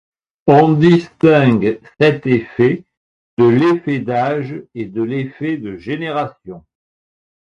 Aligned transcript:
On 0.47 0.71
distingue 0.73 1.79
cet 1.99 2.25
effet 2.25 2.83
de 3.37 3.47
l'effet 3.47 3.99
d'âge 3.99 4.55
et 4.73 4.85
de 4.85 5.03
l'effet 5.03 5.57
de 5.57 5.77
génération. 5.77 6.65